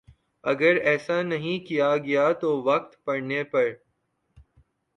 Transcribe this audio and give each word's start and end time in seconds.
اگر 0.43 0.75
ایسا 0.83 1.21
نہیں 1.21 1.65
کیا 1.67 1.95
گیا 1.97 2.31
تو 2.33 2.49
وقت 2.63 3.03
پڑنے 3.05 3.43
پر 3.43 3.67